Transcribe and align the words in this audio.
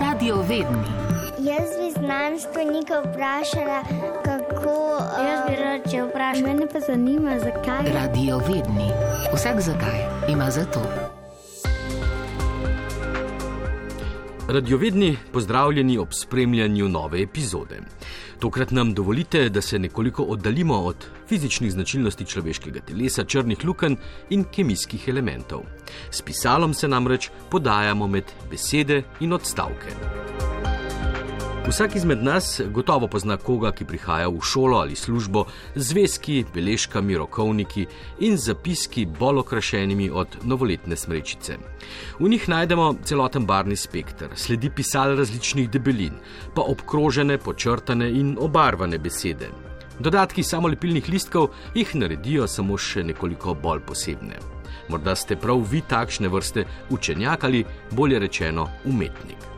Radio 0.00 0.36
Vedni. 0.36 0.88
Jaz 1.38 1.68
bi 1.78 2.00
znanstvenika 2.00 3.00
vprašala, 3.00 3.82
kako. 4.24 4.98
Jaz 5.28 5.40
bi 5.48 5.56
rad 5.56 5.90
če 5.90 6.02
vprašal. 6.02 6.42
Mene 6.42 6.66
pa 6.72 6.80
zanima, 6.80 7.38
zakaj. 7.38 7.92
Radio 7.94 8.38
Vedni. 8.38 8.90
Vsak 9.34 9.60
zakaj 9.60 9.98
ima 10.28 10.50
za 10.50 10.64
to. 10.64 11.17
Radiovedni, 14.48 15.16
pozdravljeni 15.32 15.98
ob 15.98 16.08
spremljanju 16.10 16.88
nove 16.88 17.22
epizode. 17.22 17.80
Tokrat 18.38 18.70
nam 18.70 18.94
dovolite, 18.94 19.48
da 19.48 19.60
se 19.60 19.78
nekoliko 19.78 20.22
oddaljimo 20.22 20.74
od 20.74 21.06
fizičnih 21.28 21.72
značilnosti 21.72 22.24
človeškega 22.24 22.80
telesa, 22.80 23.24
črnih 23.24 23.64
lukenj 23.64 23.96
in 24.30 24.44
kemijskih 24.44 25.08
elementov. 25.08 25.60
S 26.10 26.22
pisalom 26.22 26.74
se 26.74 26.88
namreč 26.88 27.30
podajamo 27.50 28.06
med 28.06 28.24
besede 28.50 29.02
in 29.20 29.32
odstavke. 29.32 30.37
Vsak 31.68 31.96
izmed 31.96 32.22
nas 32.24 32.60
gotovo 32.70 33.06
pozna 33.08 33.36
koga, 33.36 33.70
ki 33.76 33.84
prihaja 33.84 34.28
v 34.32 34.40
šolo 34.40 34.78
ali 34.78 34.94
službo 34.96 35.42
z 35.74 35.82
zvezki, 35.90 36.44
beležkami, 36.54 37.16
rokovniki 37.20 37.84
in 38.24 38.36
zapiski 38.36 39.04
bolj 39.18 39.42
okrašenimi 39.42 40.08
od 40.10 40.36
novoletne 40.48 40.96
smrečice. 40.96 41.58
V 42.18 42.28
njih 42.28 42.48
najdemo 42.48 42.94
celoten 43.04 43.46
barni 43.46 43.76
spektr, 43.76 44.32
sledi 44.34 44.70
pisal 44.70 45.16
različnih 45.16 45.68
debelin, 45.70 46.16
pa 46.54 46.62
obkrožene, 46.62 47.36
počrtane 47.38 48.08
in 48.10 48.36
obarvane 48.40 48.98
besede. 48.98 49.50
Dodatki 49.98 50.42
samolepilnih 50.42 51.08
listkov 51.08 51.50
jih 51.74 51.94
naredijo 51.94 52.48
samo 52.48 52.78
še 52.78 53.04
nekoliko 53.04 53.54
bolj 53.54 53.84
posebne. 53.84 54.40
Morda 54.88 55.14
ste 55.14 55.36
prav 55.36 55.60
vi 55.70 55.84
takšne 55.84 56.32
vrste 56.32 56.64
učenjak 56.90 57.44
ali 57.44 57.64
bolje 57.92 58.24
rečeno 58.24 58.70
umetnik. 58.84 59.57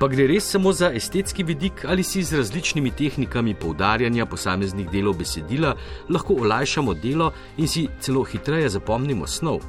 Pa 0.00 0.08
gre 0.08 0.24
res 0.26 0.46
samo 0.48 0.72
za 0.72 0.88
estetski 0.96 1.44
vidik 1.44 1.84
ali 1.84 2.02
si 2.02 2.22
z 2.22 2.38
različnimi 2.38 2.90
tehnikami 2.90 3.52
poudarjanja 3.54 4.26
posameznih 4.26 4.88
delov 4.88 5.18
besedila 5.18 5.74
lahko 6.08 6.38
olajšamo 6.40 6.94
delo 6.94 7.32
in 7.56 7.68
si 7.68 7.84
celo 8.00 8.22
hitreje 8.24 8.68
zapomnimo 8.68 9.26
snov. 9.26 9.60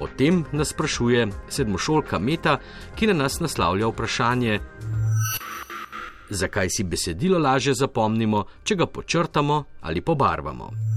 O 0.00 0.08
tem 0.18 0.42
nas 0.52 0.74
sprašuje 0.74 1.28
sedmošolka 1.48 2.18
Meta, 2.18 2.58
ki 2.96 3.06
na 3.06 3.14
nas 3.22 3.40
naslavlja 3.40 3.86
vprašanje, 3.86 4.60
zakaj 6.30 6.70
si 6.70 6.84
besedilo 6.84 7.38
lažje 7.38 7.74
zapomnimo, 7.74 8.44
če 8.64 8.74
ga 8.74 8.86
počrtamo 8.86 9.64
ali 9.80 10.00
pobarvamo. 10.00 10.89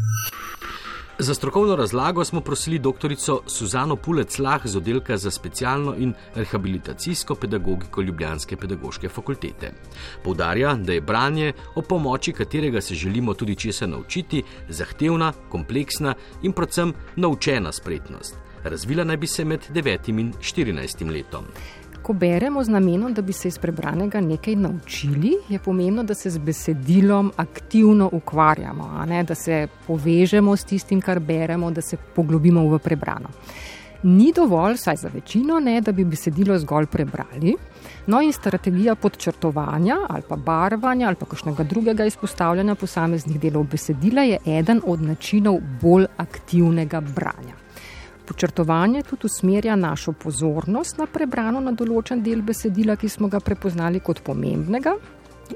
Za 1.23 1.33
strokovno 1.33 1.75
razlago 1.75 2.25
smo 2.25 2.41
prosili 2.41 2.79
dr. 2.79 3.15
Suzano 3.47 3.95
Pulec-Lah 3.95 4.67
z 4.67 4.77
oddelka 4.77 5.17
za 5.17 5.31
specialno 5.31 5.95
in 5.97 6.13
rehabilitacijsko 6.35 7.35
pedagogiko 7.35 8.01
Ljubljanske 8.01 8.57
pedagoške 8.57 9.09
fakultete. 9.09 9.71
Poudarja, 10.23 10.75
da 10.75 10.93
je 10.93 11.01
branje, 11.01 11.53
o 11.75 11.81
pomoči 11.81 12.31
katerega 12.31 12.81
se 12.81 12.95
želimo 12.95 13.33
tudi 13.33 13.55
česa 13.55 13.87
naučiti, 13.87 14.43
zahtevna, 14.69 15.33
kompleksna 15.49 16.13
in 16.41 16.51
predvsem 16.51 16.93
naučena 17.15 17.71
spretnost. 17.71 18.35
Razvila 18.63 19.03
naj 19.03 19.17
bi 19.17 19.27
se 19.27 19.45
med 19.45 19.59
9 19.69 20.09
in 20.09 20.33
14 20.33 21.11
letom. 21.11 21.45
Ko 22.03 22.13
beremo 22.13 22.63
z 22.63 22.69
namenom, 22.69 23.13
da 23.13 23.21
bi 23.21 23.33
se 23.33 23.47
iz 23.47 23.57
prebranega 23.57 24.21
nekaj 24.21 24.55
naučili, 24.55 25.37
je 25.49 25.59
pomembno, 25.59 26.03
da 26.03 26.13
se 26.13 26.29
z 26.29 26.37
besedilom 26.37 27.31
aktivno 27.35 28.09
ukvarjamo, 28.13 29.05
da 29.27 29.35
se 29.35 29.67
povežemo 29.87 30.55
s 30.55 30.63
tistim, 30.63 31.01
kar 31.01 31.19
beremo, 31.19 31.71
da 31.71 31.81
se 31.81 31.97
poglobimo 32.15 32.67
v 32.67 32.79
prebrano. 32.79 33.29
Ni 34.03 34.33
dovolj, 34.35 34.77
saj 34.77 34.95
za 34.95 35.09
večino, 35.13 35.59
ne, 35.59 35.81
da 35.81 35.91
bi 35.91 36.03
besedilo 36.05 36.59
zgolj 36.59 36.85
prebrali. 36.91 37.55
No, 38.07 38.21
in 38.21 38.33
strategija 38.33 38.95
podčrtovanja 38.95 39.95
ali 40.09 40.23
pa 40.27 40.35
barvanja 40.35 41.07
ali 41.07 41.15
pa 41.15 41.25
kakšnega 41.25 41.63
drugega 41.63 42.05
izpostavljanja 42.05 42.75
posameznih 42.75 43.39
delov 43.39 43.63
besedila 43.71 44.21
je 44.21 44.39
eden 44.45 44.81
od 44.85 45.01
načinov 45.01 45.59
bolj 45.81 46.05
aktivnega 46.17 47.01
branja. 47.01 47.62
Počrtovanje 48.25 49.03
tudi 49.03 49.25
usmerja 49.25 49.75
našo 49.75 50.13
pozornost 50.13 50.97
na 50.97 51.07
prebrano 51.11 51.59
na 51.59 51.73
določen 51.75 52.23
del 52.23 52.41
besedila, 52.41 52.95
ki 52.95 53.09
smo 53.09 53.27
ga 53.27 53.43
prepoznali 53.43 53.99
kot 53.99 54.23
pomembnega. 54.23 54.95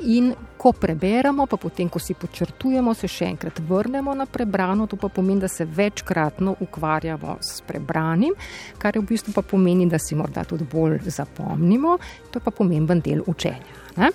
In 0.04 0.34
ko 0.60 0.74
preberemo, 0.76 1.46
pa 1.48 1.56
potem, 1.58 1.88
ko 1.90 2.00
si 2.00 2.14
počrtujemo, 2.14 2.92
se 2.94 3.08
še 3.08 3.30
enkrat 3.32 3.62
vrnemo 3.64 4.12
na 4.14 4.26
prebrano, 4.28 4.86
to 4.86 5.00
pa 5.00 5.08
pomeni, 5.08 5.40
da 5.42 5.48
se 5.48 5.66
večkratno 5.66 6.58
ukvarjamo 6.62 7.38
s 7.42 7.64
prebranim, 7.66 8.36
kar 8.78 9.00
v 9.00 9.06
bistvu 9.08 9.34
pa 9.34 9.46
pomeni, 9.48 9.88
da 9.88 10.00
si 10.00 10.20
morda 10.20 10.44
tudi 10.44 10.68
bolj 10.68 11.08
zapomnimo, 11.08 11.96
to 12.30 12.42
je 12.42 12.46
pa 12.46 12.52
pomemben 12.52 13.02
del 13.02 13.24
učenja. 13.26 13.80
Ne? 13.98 14.12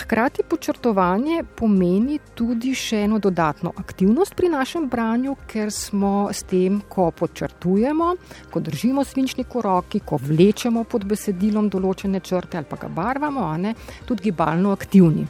Hkrati 0.00 0.42
počrtovanje 0.48 1.42
pomeni 1.56 2.14
tudi 2.34 2.70
še 2.72 3.02
eno 3.04 3.18
dodatno 3.20 3.72
aktivnost 3.76 4.32
pri 4.32 4.48
našem 4.48 4.86
branju, 4.88 5.34
ker 5.50 5.68
smo 5.68 6.30
s 6.32 6.46
tem, 6.48 6.78
ko 6.88 7.10
počrtujemo, 7.12 8.06
ko 8.48 8.62
držimo 8.64 9.04
svinčnik 9.04 9.52
v 9.52 9.64
roki, 9.66 9.98
ko 10.00 10.16
vlečemo 10.16 10.86
pod 10.88 11.04
besedilom 11.04 11.68
določene 11.68 12.22
črte 12.24 12.56
ali 12.56 12.68
pa 12.70 12.78
ga 12.80 12.88
barvamo, 12.88 13.44
ne, 13.60 13.74
tudi 14.08 14.30
gibalno 14.30 14.72
aktivni. 14.72 15.26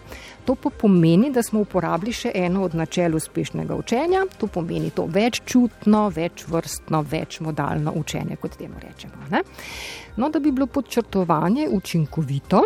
To 0.46 0.54
pa 0.54 0.70
pomeni, 0.70 1.32
da 1.34 1.42
smo 1.42 1.64
uporabili 1.64 2.14
še 2.14 2.30
eno 2.38 2.62
od 2.68 2.76
načel 2.78 3.16
uspešnega 3.18 3.74
učenja, 3.74 4.22
to 4.38 4.46
pomeni 4.46 4.92
to 4.94 5.08
veččutno, 5.10 6.04
večvrstno, 6.14 7.02
večmodalno 7.10 7.96
učenje, 7.98 8.38
kot 8.38 8.54
temu 8.60 8.78
rečemo. 8.78 9.26
Ne. 9.34 9.42
No, 10.16 10.30
da 10.30 10.38
bi 10.38 10.54
bilo 10.54 10.70
podčrtovanje 10.70 11.66
učinkovito, 11.74 12.62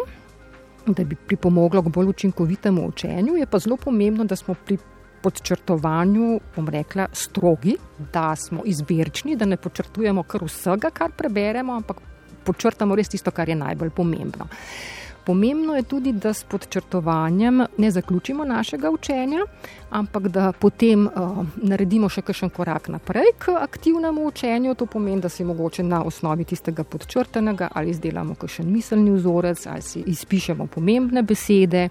da 0.87 1.05
bi 1.05 1.17
pripomoglo 1.17 1.83
k 1.83 1.89
bolj 1.89 2.07
učinkovitemu 2.07 2.89
učenju, 2.89 3.37
je 3.37 3.47
pa 3.47 3.59
zelo 3.59 3.77
pomembno, 3.77 4.25
da 4.25 4.37
smo 4.37 4.55
pri 4.55 4.79
podčrtovanju, 5.23 6.41
bom 6.57 6.69
rekla, 6.69 7.07
strogi, 7.13 7.77
da 8.13 8.37
smo 8.37 8.63
izbirčni, 8.65 9.37
da 9.37 9.49
ne 9.49 9.57
počrtujemo 9.57 10.23
kar 10.23 10.45
vsega, 10.45 10.91
kar 10.91 11.15
preberemo, 11.17 11.73
ampak 11.73 12.03
počrtamo 12.45 12.97
res 12.97 13.09
tisto, 13.09 13.33
kar 13.33 13.49
je 13.49 13.57
najbolj 13.57 13.91
pomembno. 13.91 14.49
Pomembno 15.25 15.77
je 15.77 15.83
tudi, 15.83 16.13
da 16.13 16.33
s 16.33 16.45
podčrtovanjem 16.45 17.63
ne 17.79 17.91
zaključimo 17.91 18.45
našega 18.45 18.91
učenja, 18.91 19.47
ampak 19.91 20.29
da 20.29 20.53
potem 20.53 21.07
uh, 21.07 21.47
naredimo 21.57 22.09
še 22.09 22.21
kakšen 22.23 22.51
korak 22.53 22.91
naprej 22.93 23.31
k 23.39 23.55
aktivnemu 23.57 24.27
učenju. 24.29 24.75
To 24.75 24.87
pomeni, 24.87 25.23
da 25.25 25.29
si 25.29 25.45
mogoče 25.45 25.83
na 25.83 26.03
osnovi 26.05 26.45
tistega 26.45 26.85
podčrtanega 26.85 27.69
ali 27.73 27.95
izdelamo 27.95 28.35
kakšen 28.35 28.69
miselni 28.73 29.15
vzorec 29.17 29.67
ali 29.67 29.83
si 29.83 30.03
izpišemo 30.13 30.67
pomembne 30.67 31.23
besede, 31.23 31.89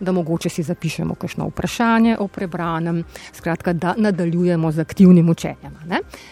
da 0.00 0.12
mogoče 0.12 0.48
si 0.48 0.62
zapišemo 0.62 1.14
kakšno 1.14 1.48
vprašanje 1.50 2.16
o 2.20 2.28
prebranem, 2.28 3.02
skratka, 3.32 3.72
da 3.72 3.94
nadaljujemo 3.98 4.72
z 4.72 4.86
aktivnim 4.86 5.30
učenjem. 5.30 5.74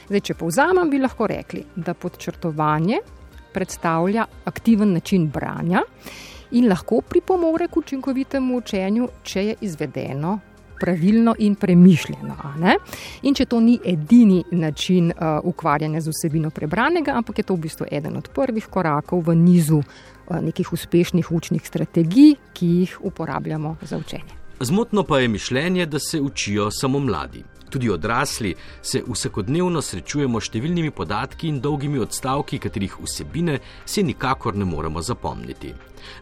Zdaj, 0.07 0.21
če 0.21 0.39
povzamem, 0.39 0.91
bi 0.91 1.03
lahko 1.03 1.27
rekli, 1.27 1.65
da 1.75 1.95
podčrtovanje 1.99 3.03
predstavlja 3.55 4.27
aktiven 4.45 4.93
način 4.93 5.27
branja 5.31 5.83
in 6.55 6.69
lahko 6.69 7.01
pripomore 7.01 7.69
k 7.69 7.77
učinkovitemu 7.77 8.57
učenju, 8.57 9.09
če 9.23 9.45
je 9.45 9.55
izvedeno 9.61 10.39
pravilno 10.81 11.35
in 11.39 11.55
premišljeno. 11.55 12.37
In 13.23 13.35
če 13.35 13.47
to 13.47 13.61
ni 13.61 13.79
edini 13.85 14.43
način 14.51 15.13
uh, 15.13 15.39
ukvarjanja 15.45 16.01
z 16.01 16.13
vsebino 16.13 16.51
prebranega, 16.51 17.15
ampak 17.17 17.39
je 17.39 17.45
to 17.49 17.55
v 17.55 17.65
bistvu 17.67 17.87
eden 17.91 18.17
od 18.17 18.29
prvih 18.35 18.67
korakov 18.67 19.23
v 19.29 19.37
nizu 19.39 19.81
uh, 19.81 20.41
nekih 20.43 20.73
uspešnih 20.73 21.33
učnih 21.33 21.67
strategij, 21.67 22.35
ki 22.53 22.67
jih 22.67 22.99
uporabljamo 23.03 23.77
za 23.83 23.99
učenje. 23.99 24.43
Zmotno 24.61 25.03
pa 25.03 25.19
je 25.19 25.29
mišljenje, 25.29 25.87
da 25.87 25.99
se 25.99 26.21
učijo 26.21 26.71
samo 26.71 26.99
mladi. 26.99 27.45
Tudi 27.75 27.91
odrasli 27.91 28.55
se 28.83 29.01
vsakodnevno 29.03 29.81
srečujemo 29.83 30.39
s 30.39 30.47
številnimi 30.47 30.93
podatki 30.95 31.49
in 31.51 31.57
dolgimi 31.59 31.99
odstavki, 31.99 32.61
katerih 32.62 33.01
vsebine 33.03 33.57
si 33.83 34.05
nikakor 34.07 34.55
ne 34.55 34.62
moremo 34.62 35.03
zapomniti. 35.03 35.73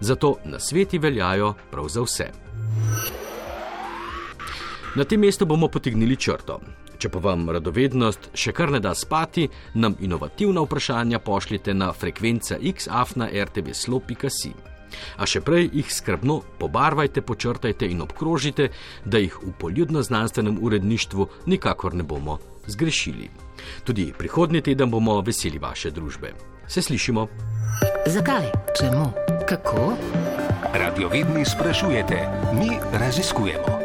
Zato 0.00 0.38
na 0.48 0.56
sveti 0.56 0.96
veljajo 0.96 1.52
prav 1.68 1.92
za 1.92 2.06
vse. 2.06 2.30
Na 4.96 5.04
tem 5.04 5.20
mestu 5.20 5.44
bomo 5.44 5.68
potegnili 5.68 6.16
črto. 6.16 6.56
Če 6.96 7.12
pa 7.12 7.20
vam 7.20 7.44
radovednost 7.52 8.32
še 8.32 8.56
kar 8.56 8.72
ne 8.72 8.80
da 8.80 8.96
spati, 8.96 9.50
nam 9.74 10.00
inovativna 10.00 10.64
vprašanja 10.64 11.20
pošljite 11.20 11.76
na 11.76 11.92
frekvenca 11.92 12.56
xafna.rtv.si. 12.56 14.71
A 15.16 15.26
še 15.26 15.40
prej 15.40 15.70
jih 15.72 15.92
skrbno 15.92 16.40
pobarvajte, 16.58 17.22
počrtajte 17.22 17.88
in 17.88 18.02
obkrožite, 18.02 18.70
da 19.04 19.18
jih 19.18 19.36
v 19.42 19.52
poljudno-znanstvenem 19.58 20.58
uredništvu 20.62 21.28
nikakor 21.46 21.94
ne 21.94 22.02
bomo 22.02 22.38
zgrešili. 22.66 23.30
Tudi 23.84 24.12
prihodnji 24.18 24.62
teden 24.62 24.90
bomo 24.90 25.20
veseli 25.20 25.58
vaše 25.58 25.90
družbe. 25.90 26.32
Se 26.68 26.82
slišimo. 26.82 27.28
Zakaj? 28.06 28.50
Čemu? 28.78 29.12
Kako? 29.48 29.92
Radiovedni 30.74 31.44
sprašujete, 31.44 32.28
mi 32.54 32.78
raziskujemo. 32.92 33.81